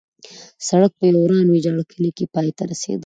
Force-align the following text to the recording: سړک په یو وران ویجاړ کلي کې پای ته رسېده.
سړک 0.67 0.91
په 0.99 1.03
یو 1.09 1.17
وران 1.23 1.45
ویجاړ 1.49 1.77
کلي 1.91 2.11
کې 2.17 2.25
پای 2.33 2.49
ته 2.57 2.63
رسېده. 2.71 2.99